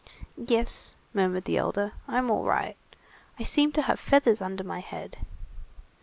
"Yes," 0.43 0.95
murmured 1.13 1.43
the 1.45 1.57
elder, 1.57 1.93
"I'm 2.07 2.31
all 2.31 2.41
right. 2.43 2.75
I 3.37 3.43
seem 3.43 3.71
to 3.73 3.83
have 3.83 3.99
feathers 3.99 4.41
under 4.41 4.63
my 4.63 4.79
head." 4.79 5.17